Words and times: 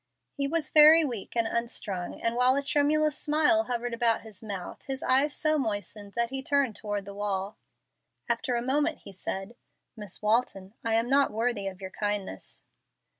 He 0.33 0.47
was 0.47 0.71
very 0.71 1.05
weak 1.05 1.35
and 1.35 1.45
unstrung, 1.45 2.19
and 2.19 2.33
while 2.35 2.55
a 2.55 2.63
tremulous 2.63 3.15
smile 3.15 3.65
hovered 3.65 3.93
about 3.93 4.21
his 4.23 4.41
mouth, 4.41 4.81
his 4.85 5.03
eyes 5.03 5.31
so 5.31 5.59
moistened 5.59 6.13
that 6.13 6.31
he 6.31 6.41
turned 6.41 6.75
toward 6.75 7.05
the 7.05 7.13
wall. 7.13 7.55
After 8.27 8.55
a 8.55 8.63
moment 8.63 9.01
he 9.01 9.13
said, 9.13 9.55
"Miss 9.95 10.19
Walton, 10.19 10.73
I 10.83 10.95
am 10.95 11.07
not 11.07 11.29
worthy 11.29 11.67
of 11.67 11.81
your 11.81 11.91
kindness." 11.91 12.63